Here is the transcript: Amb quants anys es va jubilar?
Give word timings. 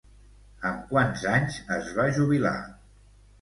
Amb 0.69 0.87
quants 0.93 1.25
anys 1.33 1.59
es 1.77 1.93
va 1.99 2.07
jubilar? 2.17 2.57